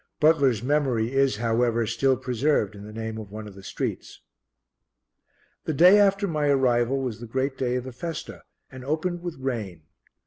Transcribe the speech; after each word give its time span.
Butler's 0.19 0.63
memory 0.63 1.11
is, 1.13 1.35
however, 1.37 1.85
still 1.85 2.17
preserved 2.17 2.73
in 2.73 2.85
the 2.85 2.91
name 2.91 3.19
of 3.19 3.29
one 3.29 3.47
of 3.47 3.53
the 3.53 3.61
streets. 3.61 4.19
The 5.65 5.75
day 5.75 5.99
after 5.99 6.27
my 6.27 6.47
arrival 6.47 6.97
was 6.99 7.19
the 7.19 7.27
great 7.27 7.55
day 7.55 7.75
of 7.75 7.83
the 7.83 7.91
festa, 7.93 8.41
and 8.71 8.83
opened 8.83 9.21
with 9.21 9.35
rain. 9.37 9.83